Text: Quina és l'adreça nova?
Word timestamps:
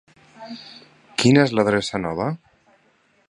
Quina 1.23 1.45
és 1.49 1.53
l'adreça 1.59 2.03
nova? 2.07 2.31